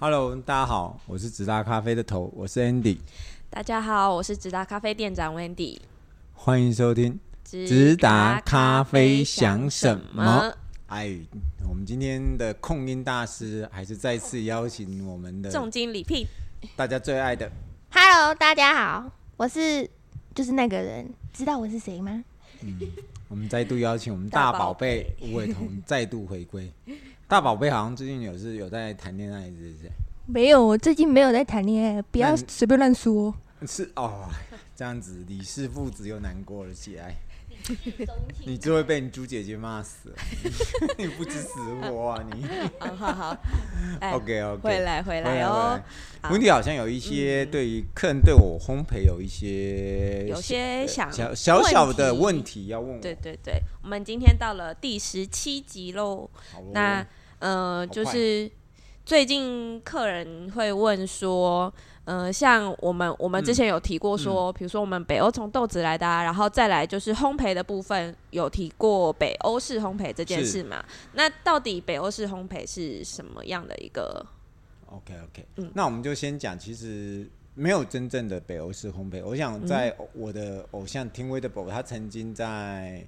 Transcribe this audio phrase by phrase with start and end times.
[0.00, 2.98] Hello，大家好，我是直达咖啡的头，我是 Andy。
[3.50, 5.80] 大家好，我是直达咖啡店长 Wendy。
[6.34, 10.54] 欢迎收听直达咖啡想什么？
[10.86, 11.18] 哎，
[11.68, 16.24] 我们今天的控音大师还是再次邀请我们的重金礼聘，
[16.76, 17.50] 大家最爱的。
[17.90, 19.90] Hello，大家好，我是
[20.32, 22.22] 就是那个人，知道我是谁吗？
[22.62, 22.78] 嗯，
[23.26, 26.72] 我们再度邀请我们大宝贝吴伟彤 再度回归。
[27.28, 29.90] 大宝贝好像最近有是有在谈恋爱，是不是？
[30.24, 33.34] 没有，我最近没有在谈恋爱，不要随便乱说。
[33.66, 34.30] 是哦，
[34.74, 37.14] 这样子李氏父子又难过了起来。
[38.46, 40.14] 你就会被你猪姐姐骂死，
[40.96, 42.46] 你不知死活啊你！
[42.78, 43.36] 好好好
[44.14, 45.78] ，OK OK，回来回来哦。
[46.30, 53.02] 温迪好像有一些对于客人对我烘焙有一些有些想小小小的问题要问我。
[53.02, 56.30] 对对对，我们今天到了第十七集喽。
[56.72, 57.04] 那
[57.38, 58.50] 呃，就是
[59.04, 61.72] 最近客人会问说。
[62.10, 70.82] 嗯、呃，像我们我们之前有提过说，比、嗯、如说我们北欧从豆子来的，啊，然后再来就是烘焙的部分，有提过北欧式烘焙这件事嘛？
[71.12, 74.24] 那到底北欧式烘焙是什么样的一个
[74.86, 79.22] ？OK OK，嗯，那我们就先讲，其实没有真正的北欧式烘焙。
[79.22, 83.06] 我想在我的偶像 Tim Widebo，他曾经在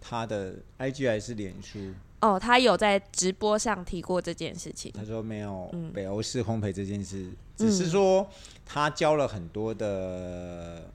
[0.00, 1.92] 他的 IG 还是脸书。
[2.20, 4.92] 哦，他有在直播上提过这件事情。
[4.92, 8.28] 他说没有北欧式烘焙这件事，嗯，只是说
[8.66, 10.90] 他教了很多的，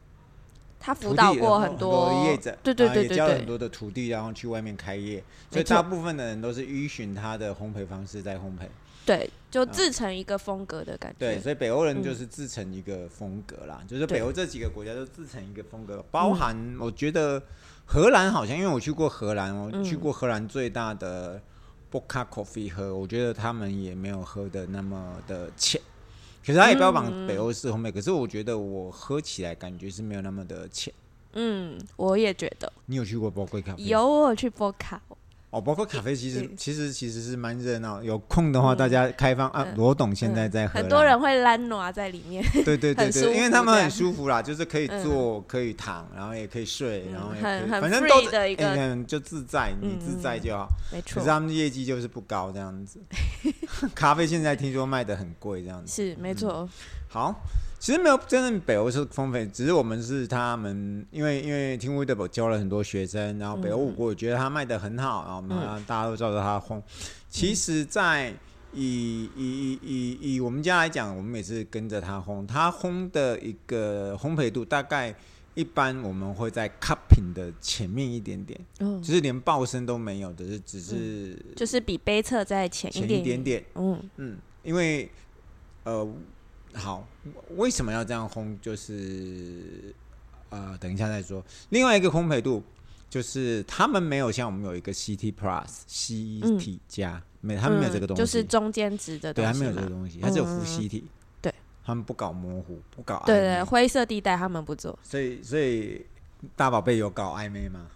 [0.79, 8.67] 他辅导过很多业者，对对对对，也教了很多的徒弟，然后去外面开业，所以大部分的人都是依循他的烘焙方式在烘焙。
[9.05, 11.19] 对，就自成一个风格的感觉。
[11.19, 17.41] 对，所以北欧人就是自成一个风格啦，嗯，就是北欧这几个国家都自成一个风格，包含我觉得。
[17.85, 21.39] 荷兰好像，因为我去过荷兰，我去过荷兰最大的
[21.91, 25.81] Boca Coffee 喝，我觉得他们也没有喝的那么的浅，
[26.45, 30.93] 可是他也标榜北欧式烘焙，可是我觉得我喝起来感觉是没有那么的浅。
[31.33, 32.71] 嗯，我也觉得。
[32.85, 33.75] 你有去过 Boca Coffee？
[33.79, 34.97] 有，我有去 Boca。
[35.53, 38.01] 哦，包括咖啡，其实其实其实是蛮热闹。
[38.01, 39.63] 有空的话，大家开放啊。
[39.75, 42.43] 罗董现在在喝，很多人会懒挪在里面。
[42.65, 50.67] 对对对对，因为他们很舒服啦，就是可以坐，可以躺，然后也可以睡，然后也可以，反正都的一个，就自在，你自在就好。
[50.91, 51.13] 没错。
[51.15, 52.99] 可是他们业绩就是不高这样子。
[53.93, 55.93] 咖啡现在听说卖的很贵，这样子。
[55.93, 56.67] 是没错。
[57.07, 57.35] 好。
[57.83, 66.81] 其实没有真正北欧是烘焙，只是我们是他们，因为因为 Tim Widebo 教了很多学生，然后北欧五国也觉得他卖的很好，然后我们大家都照着他烘。
[67.27, 68.33] 其实，在
[68.71, 75.13] 以以以以以我们家来讲，我们每次跟着他烘，他烘的一个烘焙度大概
[75.53, 84.09] 一般，我们会在 cupping 的前面一点点，就是连爆声都没有的，是只是就是比杯测再前一点点点，嗯。
[84.15, 85.11] 嗯，因为
[85.83, 86.07] 呃。
[86.75, 87.07] 好，
[87.55, 88.57] 为什么要这样烘？
[88.61, 89.93] 就是
[90.49, 91.43] 呃，等一下再说。
[91.69, 92.63] 另外一个烘焙度，
[93.09, 99.51] 就是他们没有像我们有一个 CT Plus、CT 加，没，他们没有这个东西，就是中间值的东西。
[99.51, 101.03] 对，他没有这个东西，他只有负 CT。
[101.41, 101.53] 对，
[101.85, 103.23] 他们不搞模糊，不搞。
[103.25, 104.97] 对对，灰色地带他们不做。
[105.03, 106.05] 所以，所以
[106.55, 107.87] 大宝贝有搞暧昧吗？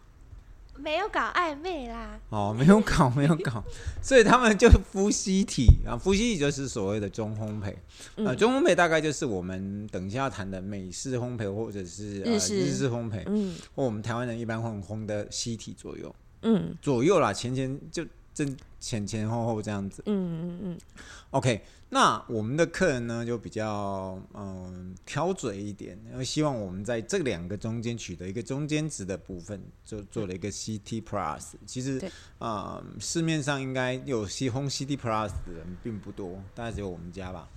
[0.80, 3.64] 没有搞暧昧啦，哦，没有搞，没有搞，
[4.02, 7.76] 所以他们就夫妻体啊，夫妻体就是所谓的中烘焙，
[8.16, 12.88] 呃，中烘焙大概就是我们等一下要谈的美式烘焙或者是呃日式。
[12.88, 18.06] 烘焙，嗯，或我们台湾人一般会烘的西体左右，嗯，左右啦，前前就
[18.38, 20.78] 正前前后后这样子，嗯嗯嗯
[21.32, 21.64] ，OK。
[21.90, 31.54] 那我们的客人呢，就比较嗯挑嘴一点，因为希望我们在这两个中间取得一个中间值的部分，就做了一个 CT Plus。
[31.66, 31.98] 其实
[32.38, 37.48] 啊、嗯，市面上应该有西烘 CT Plus 的人并不多，大概只有我们家吧。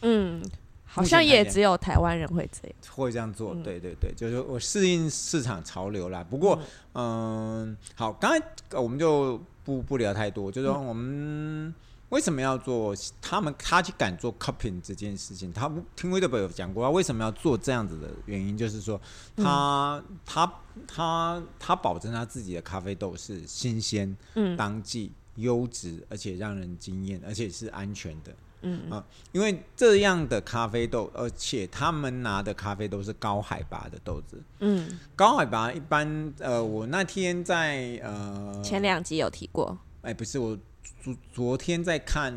[0.00, 0.42] 嗯，
[0.86, 3.54] 好像也只有台湾人会这样会这样做。
[3.56, 6.24] 对对对，就是我适应市场潮流啦。
[6.24, 6.58] 不过
[6.94, 8.42] 嗯，嗯，好，刚才
[8.80, 11.74] 我们就不不聊太多，就是说我们。
[12.10, 12.94] 为什么要做？
[13.20, 19.00] 他们他去敢做 cupping 这件事情，他听 Widebo 有讲过，他为什么要做这样子的原因，就是说
[19.36, 20.52] 他、嗯、他
[20.86, 28.32] 他他保证他自己的咖啡豆是新鲜、嗯、当季、优质，而且让人惊艳，而且是安全的。
[28.62, 34.42] 嗯啊，因为这样的咖啡豆，而且他们拿的咖啡都是高海拔的豆子。
[34.60, 39.76] 嗯，高海拔一般，呃，我那天在呃前两集有提过。
[40.02, 40.56] 哎，不是我。
[41.02, 42.34] 昨昨天在看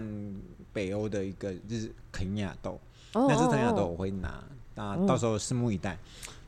[0.72, 2.80] 北欧的一个日肯亚豆，
[3.14, 4.44] 那是肯亚豆，我会拿，
[4.76, 5.98] 那到时候拭目以待。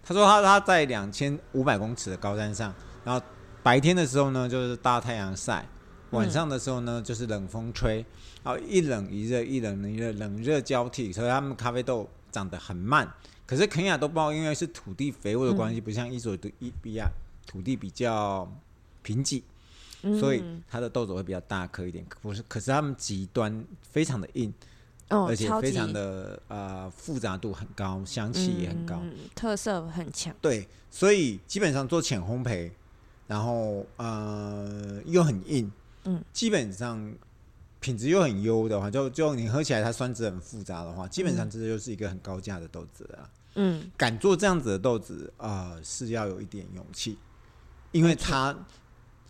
[0.04, 2.72] 他说他他在两千五百公尺的高山上，
[3.04, 3.26] 然后
[3.64, 5.66] 白天的时候呢，就是大太阳晒，
[6.12, 8.06] 晚上的时候呢，就是冷风吹，
[8.44, 13.12] 然后一冷一热，一冷一热，冷热交替，所以他们咖啡豆长得很慢。
[13.46, 16.38] 可是肯亚豆包因为是土地肥沃的关系，嗯、不像伊索
[16.82, 17.10] 比亚
[17.46, 18.50] 土地比较
[19.02, 19.42] 贫瘠，
[20.04, 22.06] 嗯、所以它的豆子会比较大颗一点。
[22.22, 24.54] 不是，可是他们极端非常的硬，
[25.10, 30.34] 哦、而且非常的呃复杂度很高，香气也很高，嗯、特色很强。
[30.42, 32.72] 对，所以基本上做浅烘焙，
[33.28, 35.72] 然后呃又很硬。
[36.06, 37.14] 嗯，基本上
[37.80, 43.30] 品质又很优的话，就就你喝起来它酸质很复杂的话，基本上这就是一个很高价的豆子了。
[43.56, 47.18] 嗯，敢做这样子的豆子啊，呃，是要有一点勇气，
[47.92, 48.56] 因为它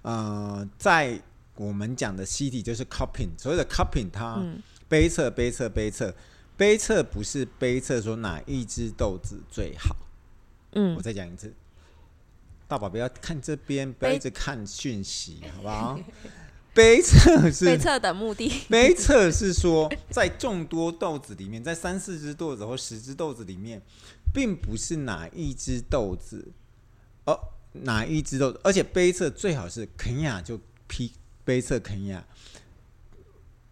[0.04, 1.20] 呃，在
[1.56, 4.44] 我们讲的 C 体就是 cupping，所谓的 cupping，它
[4.88, 6.14] 杯测杯测杯测
[6.56, 9.96] 杯测不是杯测说哪一只豆子最好。
[10.74, 11.54] 嗯，我再讲一次，
[12.68, 16.00] 大宝不要看这边，不要一直看讯息，好不好？
[16.74, 18.64] 杯测是杯测的目的。
[18.70, 23.82] 杯测是说，在众多豆子里面，在三四只豆子或十只豆子里面，
[24.34, 26.52] 并不是哪一只豆子，
[27.26, 27.38] 哦，
[27.74, 31.12] 哪一只豆子，而且杯测最好是肯亚就批
[31.44, 32.26] 杯测肯亚，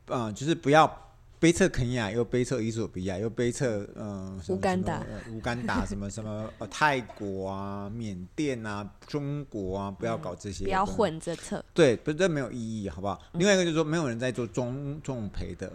[0.08, 1.09] 啊、呃，就是不要。
[1.40, 5.02] 杯测肯亚，又杯测伊索比亚，又杯测呃乌干达、
[5.32, 11.64] 乌干达 什么什么呃泰国啊、缅甸啊、中国啊，不要搞这些，不要混着测。
[11.74, 13.18] 对，不这没有意义，好不好？
[13.36, 15.72] 另外一个就是说，没有人在做中重培的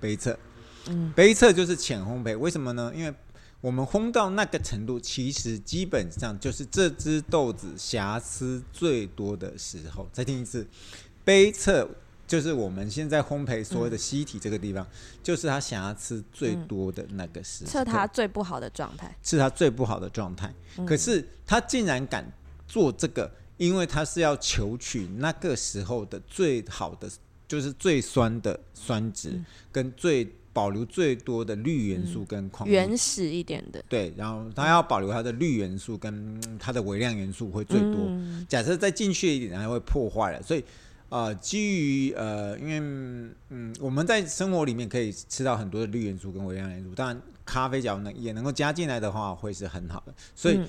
[0.00, 0.38] 杯测。
[0.86, 2.90] 嗯，杯测就是浅烘焙，为什么呢？
[2.96, 3.12] 因为
[3.60, 10.08] 我们烘到那个程度，其实基本上就是这只豆子瑕疵最多的时候。
[10.14, 10.66] 再听一次，
[11.22, 11.86] 杯测。
[12.28, 20.52] 就是我们现在烘焙所谓的西体这个地方，嗯、就是他想要吃最多的那个时候，测它最不好的状态，是它最不好的状态。
[20.76, 22.30] 嗯、可是他竟然敢
[22.66, 27.10] 做这个，因为他是要求取那个时候的最好的，
[27.48, 33.82] 就是最酸的酸值，嗯、跟最保留最多的氯元素跟矿、嗯、原始一点的。
[33.88, 37.96] 对，然后他要保留它的氯元素跟它的微量元素会最多。
[38.06, 40.62] 嗯、假设再进去一点，它会破坏了，所以。
[41.10, 42.78] 呃，基于呃，因为
[43.48, 50.12] 嗯，我们在生活里面可以吃到很多的绿元素跟微量元素，当然咖啡角能也能够加进来的话，会是很好的。
[50.36, 50.60] 所以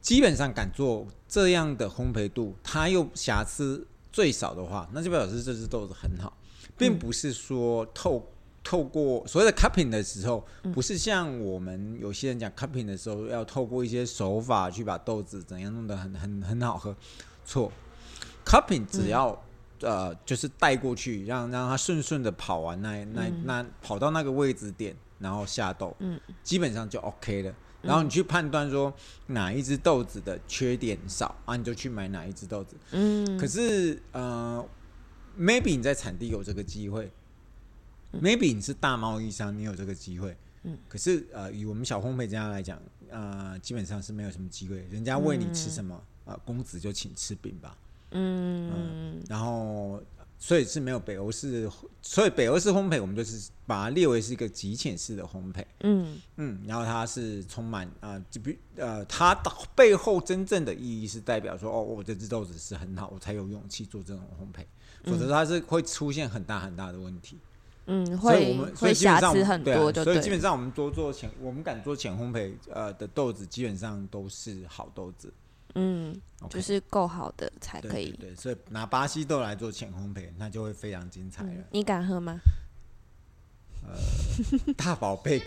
[0.00, 6.36] 基本上敢做这样的烘焙度，它又瑕疵最少的话，那就表示这只豆子很好，
[6.76, 8.28] 并不是说透
[8.64, 16.96] 透过所谓的 cupping 的时候，不是像我们有些人讲 cupping 的时候，要透过一些手法去把豆子怎样弄得很很很好喝，
[17.46, 17.70] 错。
[18.44, 19.38] Cupping 只要、嗯、
[19.80, 27.54] 呃，就是带过去，让让他顺顺的跑完那那那跑到那个位置点，然后下豆，嗯，基本上就 OK 了。
[27.82, 28.90] 然后你去判断说
[29.26, 32.76] 哪一只豆子的缺点少啊，你就去买哪一只豆子。
[32.92, 34.66] 嗯，可是呃
[35.38, 37.10] ，maybe 你在产地有这个机会
[38.12, 40.34] ，maybe 你是大贸易商，你有这个机会。
[40.62, 42.80] 嗯，可是呃，以我们小烘焙家来讲，
[43.10, 44.78] 呃，基本上是没有什么机会。
[44.90, 47.76] 人家喂你吃什么，啊，公子就请吃饼吧。
[48.14, 50.00] 嗯，嗯，然后
[50.38, 51.70] 所以是没有北欧式，
[52.02, 55.64] 所以北欧式烘焙我们就是把它列为是一个极浅式的烘焙。
[55.80, 64.64] 嗯嗯，然后它是充满啊，就比呃，它的背后真正的意义是代表说，哦，我这只豆子是很好，我才有勇气做这种烘焙，
[65.10, 67.38] 否则它是会出现很大很大的问题。
[67.86, 75.30] 嗯，所以我们会瑕疵很多，所以基本上我们多做浅，我们敢做浅烘焙呃的豆子，基本上都是好豆子。
[75.74, 76.48] 嗯，Okay.
[76.48, 78.12] 就是够好的才可以。
[78.12, 81.50] 对，所以拿巴西豆来做浅烘焙，那就会非常精彩了。
[81.50, 82.36] 嗯、你敢喝吗？
[83.86, 83.94] 呃，
[84.78, 85.42] 大宝贝，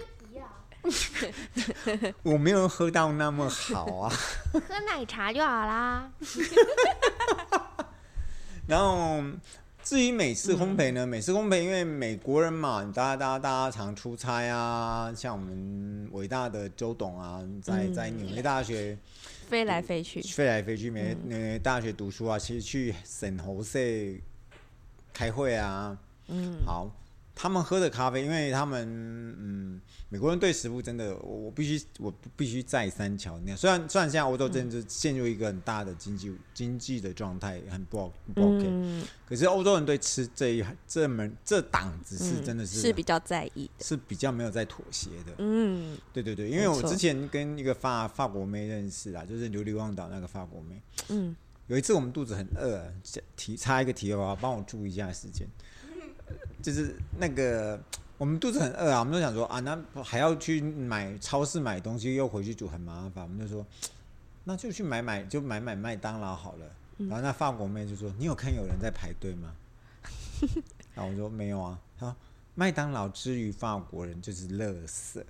[2.24, 4.13] 我没有喝到那么好啊。
[4.53, 6.12] 喝奶茶就好啦。
[8.67, 9.24] 然后，
[9.81, 11.05] 至于美式烘焙呢？
[11.05, 18.98] 嗯、美式烘焙，因为美国人嘛，大家大家大家常出差啊，像我们伟大的周董啊，在在纽约大学。
[19.48, 23.80] 飞来飞去，飞来飞去，没没大学读书啊，其实去省侯社
[25.13, 26.92] 开会啊，嗯，好。
[27.39, 28.84] 他们喝的咖啡，因为他们
[29.39, 29.79] 嗯，
[30.10, 33.56] 美国人对食物真的，我我必须我必须再三强调。
[33.56, 45.34] 虽然虽然现在欧洲真的是陷入一个很大的经济经济的状态，很不好不 OK，嗯，可是欧洲人对吃这一这门这档子是真的是，嗯，是比较在意的，是比较没有在妥协的。
[45.38, 50.82] 嗯，对对对，因为我之前跟一个法法国妹认识啊，就是流离忘岛那个法国妹。
[51.10, 51.36] 嗯，
[51.67, 52.91] 有一次我们肚子很饿，
[53.36, 55.48] 提插一个题外话，帮我注意一下时间。
[56.62, 57.80] 就是那个，
[58.18, 63.66] 我们肚子很饿啊，我们就想说啊，那还要去买超市买东西，又回去煮很麻烦，我们就说，
[64.46, 66.66] 那就去买买，就买买麦当劳好了。
[67.00, 69.54] 然后那法国妹就说：“你有看有人在排队吗？”
[70.96, 72.16] 然后我说：“没有啊。”她说
[72.56, 75.24] ：“麦当劳之于法国人就是垃圾。”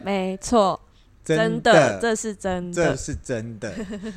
[0.00, 0.80] 没错，
[1.24, 3.74] 真的，这是真的，这是真的。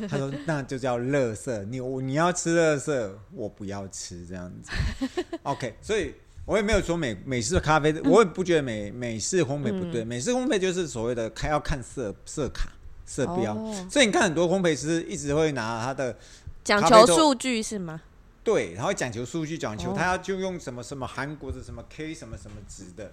[0.08, 1.64] 他说：“那就叫垃圾。
[1.66, 4.72] 你你要吃垃圾，我不要吃这样子。
[5.42, 6.14] ”OK，所以
[6.46, 10.04] 我也没有说美美式咖啡，我也不觉得美美式烘焙不对。
[10.04, 12.70] 嗯、美式烘焙就是所谓的看要看色色卡
[13.06, 16.18] 色标，哦、所以你看很多烘焙师一直会拿他的
[16.64, 18.02] 讲求数据是吗？
[18.44, 23.12] 对，他会讲求数据，讲求他要就用什么什么韩国的什么 K 什么什么值的。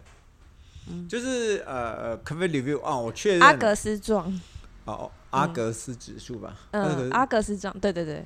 [1.07, 4.41] 就是呃呃，Coffee Review 哦，我确认阿格斯状
[4.87, 7.59] 哦，阿格斯指数吧，嗯，阿格斯。
[7.59, 8.25] 状，对对对。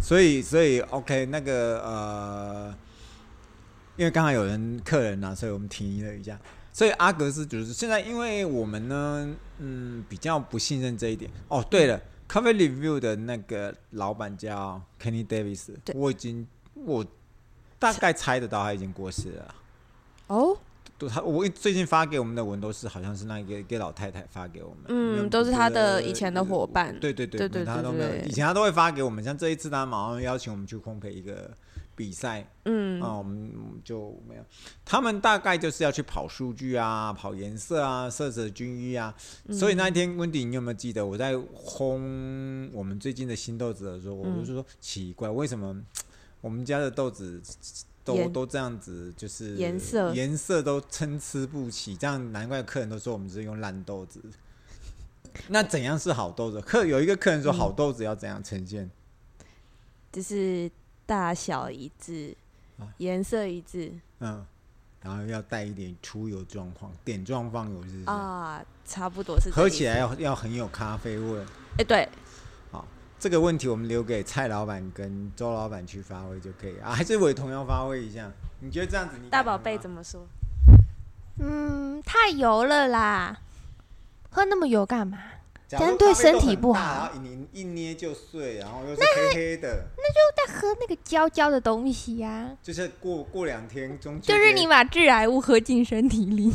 [0.00, 2.74] 所以所以 OK，那个呃，
[3.96, 6.38] 因为刚才有人客人呐、啊，所以我们停了一下。
[6.72, 11.30] 所以阿格斯就是现在，因为我们呢，嗯，比较不信任这一点。
[11.48, 17.04] 哦，对了，Coffee Review 的那个老板叫 Kenny Davis，我已经我。
[17.78, 19.54] 大概猜得到他已经过世了。
[20.28, 20.56] 哦，
[20.98, 26.98] 对，他我最近发给我们的文都是好像是那个给老太太发给我们，嗯，都是他的以前的伙伴。
[26.98, 29.22] 对对对对，他都没有，以前他都会发给我们。
[29.22, 31.50] 像这一次他马上邀请我们去烘焙一个
[31.94, 33.52] 比赛，嗯，啊，我们
[33.84, 34.42] 就没有。
[34.84, 39.14] 他们大概就是要去跑数据啊，跑颜色啊，色泽均一啊。
[39.50, 45.76] 所以那一天温迪，你有没有记得我在烘我们最近的新豆子的时候，我就说奇怪，为什么？
[46.42, 47.42] 我们家的豆子
[48.06, 54.22] 都都这样子，就是颜色颜色都参差不齐，这样难怪客人都说我们是用烂豆子。
[55.48, 56.60] 那怎样是好豆子？
[56.60, 58.88] 客有一个客人说好豆子要怎样呈现？
[60.12, 60.70] 就是
[61.04, 62.34] 大小一致，
[62.98, 63.92] 颜、啊、色一致。
[64.20, 64.46] 嗯，
[65.02, 68.02] 然后要带一点出油状况，点状放油是？
[68.06, 69.50] 啊，差不多是。
[69.50, 71.40] 喝起来要要很有咖啡味。
[71.40, 72.08] 哎、欸，对。
[73.26, 78.30] 这个问题我们留给蔡老板跟周老板去发挥就可以啊，还是我同样发挥一下？
[78.60, 79.28] 你觉得这样子你？
[79.28, 80.24] 大宝贝怎么说？
[81.40, 83.36] 嗯，太油了啦，
[84.30, 85.18] 喝那么油干嘛？
[85.66, 86.80] 这样对身体不好。
[86.80, 89.86] 然后你一捏就碎，然后又是黑黑的。
[89.96, 92.50] 那，那就在喝那个焦焦的东西呀、啊。
[92.62, 94.20] 就是过过两天中。
[94.20, 96.52] 就是你把致癌物喝进身体里。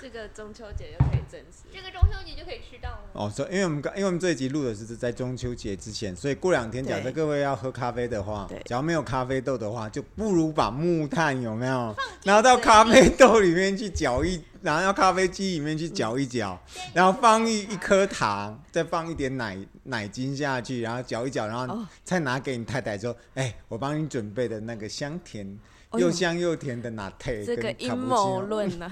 [0.00, 3.00] 这个中秋节就可以正式，这个中秋节就可以吃到了。
[3.12, 25.58] 哦，所以因为我们刚，因为我们这一集录的是在中秋节之前，所以过两天，假设各位要喝咖啡的话，对，只要没有咖啡豆的话，就不如把木炭有没有拿到咖啡豆里面去搅一，拿到咖啡机里面去搅一搅，嗯、然后放一一颗糖，再放一点奶奶精下去，然后搅一搅，然后再拿给你太太说：“哎、欸，我帮你准备的那个香甜。”
[25.94, 28.88] 又香又甜的拿铁，这个阴谋论呢？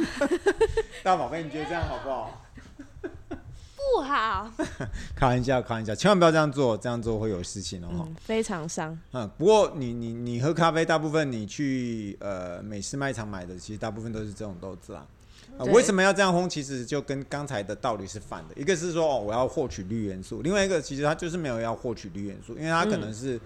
[1.05, 2.45] 大宝贝，你觉得这样好不好？
[3.31, 4.51] 不好。
[5.15, 7.89] 开玩笑，开玩笑，千万不要这样做，这样做会有事情哦。
[7.93, 8.99] 嗯、非常伤。
[9.13, 15.07] 嗯，不过你你你喝咖啡，大部分你去呃美式卖场买的，其实大部分都是这种豆子啊。
[15.67, 16.49] 为什么要这样烘？
[16.49, 18.55] 其实就跟刚才的道理是反的。
[18.61, 23.37] 一个是说哦，我要获取绿元素；另外一个，其实它就是没有要获取绿元素，因为它可能是。
[23.37, 23.41] 嗯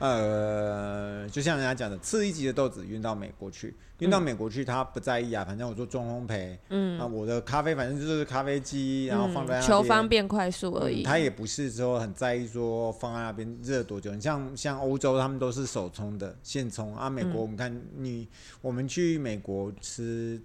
[0.00, 11.02] 呃，就像人家讲的，次一级的豆子运到美国去，运到美国去，他不在意啊，反正我做中烘焙，嗯，啊，我的咖啡反正就是咖啡机，然后放在那边，求方便快速而已。
[11.02, 14.14] 他、嗯、也不是说很在意说放在那边热多久。
[14.14, 17.10] 你像像欧洲，他们都是手冲的现冲啊。
[17.10, 18.28] 美国，我们看你，
[18.60, 20.40] 我们去美国吃，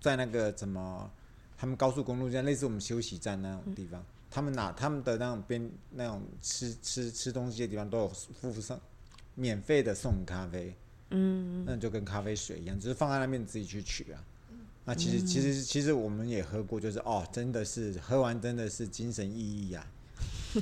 [0.00, 1.10] 在那个什么，
[1.56, 8.80] 他们高速公路这样类似我们休息站那种地方，嗯、他们拿他们的那种边那种吃吃吃东西的地方都有附上。
[9.34, 10.74] 免费的送咖啡，
[11.10, 14.20] 嗯，那就跟咖啡水一样，只是放在那边自己去取啊。
[14.84, 19.86] 那其实、嗯、其实其实我们也喝过，就是哦，真的是喝完真的是精神奕奕呀。
[20.54, 20.60] 你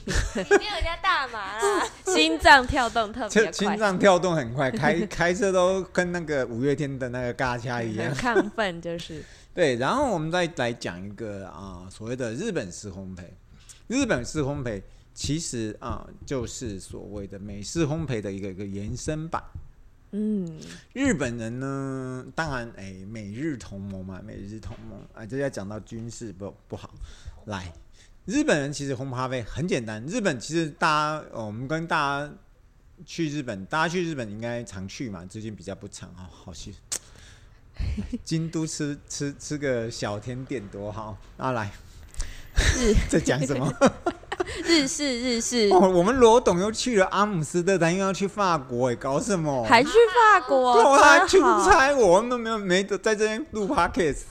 [0.59, 9.25] 没有人家大麻啦， 心脏跳动特别快，心脏跳动很快，开 开车都跟那个五月天的那个嘎掐一样，很亢奋就是。
[9.55, 13.25] 对，然后我们再来讲一个啊，所谓的日本式烘焙，
[13.89, 14.83] 日本式烘焙。
[15.19, 19.43] 其实啊，就是所谓的美式烘焙的一个一个延伸版。
[20.11, 20.61] 嗯，
[20.93, 26.93] 日本人呢，当然哎，美日同盟嘛，美日同盟啊，这要讲到军事不不好。
[27.47, 27.73] 来，
[28.27, 30.05] 日本人其实烘咖啡很简单。
[30.05, 32.31] 日本其实大家，哦，我们跟大家
[33.05, 36.75] 去日本，大家去日本应该常去嘛，最近比较不常啊，好去
[38.25, 41.53] 京都吃 吃吃个小甜点多好啊！
[41.53, 41.71] 来，
[42.57, 43.73] 是在讲什么？
[44.65, 49.65] 日式日式哦，我们罗董又去了阿姆斯特丹，又要去法国，哎，搞什么？
[49.65, 50.73] 还去法国？
[50.73, 54.23] 我还出差，我们都没有没得在这边录 podcast，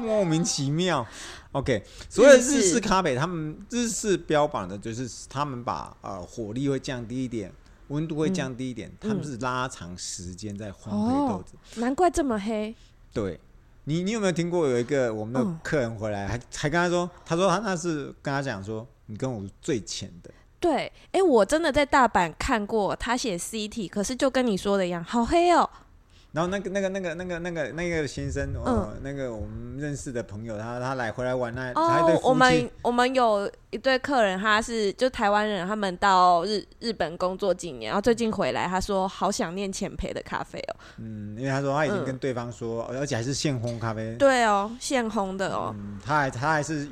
[0.00, 1.06] 莫名其妙。
[1.52, 7.52] OK，所有日式咖啡，他们日式标榜的就是他们把呃火力会降低一点，
[7.88, 11.58] 温度会降低一点，嗯、他们是拉长时间在烘焙豆子、哦。
[11.76, 12.74] 难怪这么黑。
[13.12, 13.38] 对，
[13.84, 20.30] 你你有没有听过有一个我们的客人回来，还还跟他说，他说他那是跟他讲说，你跟我最浅的。
[20.58, 25.68] 对，哎、欸，我真的在大阪看过他写 CT，可是就跟你说的一样，好黑哦。
[26.32, 40.76] 然后那个那个那个那个那个那个先生，嗯，那个我们认识的朋友，他他来回来玩那，哦，我们我们有一对客人，他是就台湾人，他们到日日本工作几年，然后最近回来，他说好想念浅焙的咖啡哦。
[40.96, 44.16] 嗯，因为他说他已经跟对方说，而且还是现烘咖啡。
[44.16, 45.74] 对哦，现烘的哦。
[45.76, 46.88] 嗯，他还他还是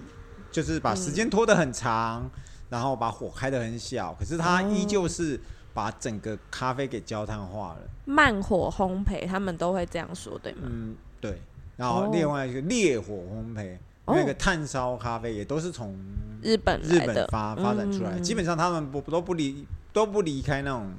[0.52, 2.30] 就是把时间拖得很长，
[2.68, 5.40] 然后把火开得很小，可是他依旧是。
[5.72, 10.62] 把整个咖啡给焦炭化了，慢火烘焙，他们都会这样说，对吗？
[10.64, 11.40] 嗯，对。
[11.76, 15.96] 然后另外一个烈火烘焙，那、哦、个炭烧咖啡也都是从
[16.42, 18.18] 日本日本发发展出来。
[18.18, 20.92] 嗯、基本上他们不都不离都不离开那种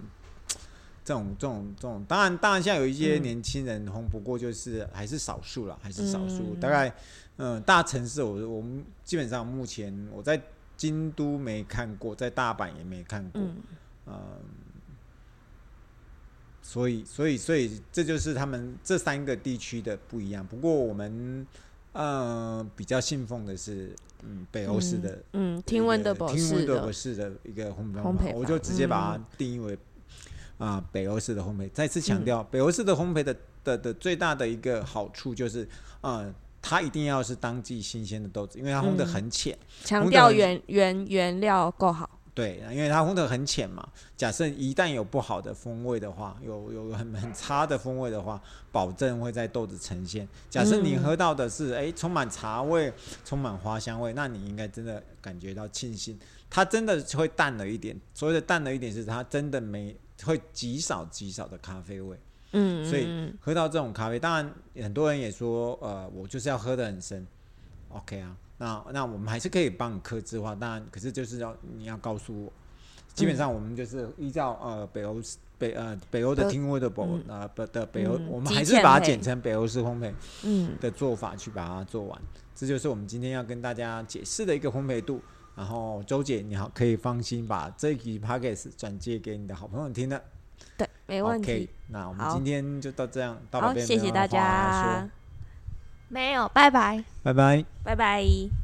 [1.05, 2.03] 这种这种这种。
[2.07, 6.55] 当然，当然，现在有一些年轻人烘，不过就是还是少数了，还是少数。
[6.55, 6.91] 嗯、大概
[7.37, 10.41] 嗯，大城市我我们基本上目前我在
[10.75, 13.55] 京都没看过，在大阪也没看过，嗯。
[14.07, 14.13] 嗯
[16.63, 20.45] 所以，所以，所以，这就是他们这三个地区的不一样。
[20.45, 21.45] 不过，我们
[21.91, 23.93] 呃比较信奉的是，
[24.23, 26.33] 嗯，北欧式的，嗯，听闻德博
[26.93, 29.73] 士的一个烘焙方法，我就直接把它定义为
[30.59, 31.69] 啊、呃、北欧式的烘焙。
[31.71, 35.67] 再次强调，嗯、北欧式的烘焙的的的最大的一个好处就是，
[35.99, 42.20] 呃，它一定要是当季新鲜的豆子，因为它烘的很浅，强调原原原料够好。
[42.33, 43.85] 对，因为它烘得很浅嘛。
[44.15, 50.25] 假设一旦有不好的风味的话，有有很很差的风味的话，保证会在豆子呈现。
[50.49, 52.93] 假设你喝到的是哎、嗯、充满茶味、
[53.25, 56.17] 充满花香味，那你应该真的感觉到庆幸，
[56.49, 57.99] 它真的会淡了一点。
[58.13, 62.17] 所谓的淡了一点是它真的没会极少极少的咖啡味。
[62.53, 67.27] 嗯，所以喝到这种咖啡，当然很多人也说，呃，我就是要喝得很深。
[67.89, 68.37] OK 啊。
[68.61, 72.53] 那那我们还是可以帮你客制化，当然，可是就是要你要告诉我，
[73.15, 75.19] 基本上我们就是依照呃北欧
[75.57, 82.21] 北呃北欧的听味的北呃不的北欧，我们还是把它简称北欧式烘焙嗯的做法去把它做完，
[82.55, 85.19] 这就是我们今天要跟大家解释的一个烘焙度。
[85.53, 90.23] 然后周姐你好，可以放心把这一集 podcast 转接给你的好朋友听的。
[90.77, 91.51] 对，没问题。
[91.51, 95.09] Okay, 那我们今天就到这样，到这边，谢谢大家。
[96.11, 98.60] 没有，拜拜，拜拜，拜拜。